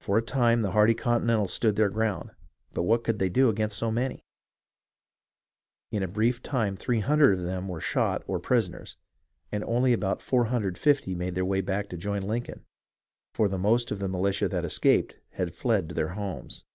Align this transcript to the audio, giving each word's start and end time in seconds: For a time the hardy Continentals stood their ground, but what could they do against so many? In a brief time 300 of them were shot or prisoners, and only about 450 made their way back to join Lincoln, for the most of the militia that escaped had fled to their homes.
For 0.00 0.18
a 0.18 0.22
time 0.22 0.60
the 0.60 0.72
hardy 0.72 0.92
Continentals 0.92 1.50
stood 1.54 1.76
their 1.76 1.88
ground, 1.88 2.32
but 2.74 2.82
what 2.82 3.02
could 3.02 3.18
they 3.18 3.30
do 3.30 3.48
against 3.48 3.78
so 3.78 3.90
many? 3.90 4.22
In 5.90 6.02
a 6.02 6.06
brief 6.08 6.42
time 6.42 6.76
300 6.76 7.38
of 7.38 7.44
them 7.46 7.66
were 7.66 7.80
shot 7.80 8.22
or 8.26 8.38
prisoners, 8.38 8.98
and 9.50 9.64
only 9.64 9.94
about 9.94 10.20
450 10.20 11.14
made 11.14 11.34
their 11.36 11.46
way 11.46 11.62
back 11.62 11.88
to 11.88 11.96
join 11.96 12.20
Lincoln, 12.20 12.66
for 13.32 13.48
the 13.48 13.56
most 13.56 13.90
of 13.90 13.98
the 13.98 14.08
militia 14.08 14.46
that 14.50 14.66
escaped 14.66 15.14
had 15.30 15.54
fled 15.54 15.88
to 15.88 15.94
their 15.94 16.08
homes. 16.08 16.66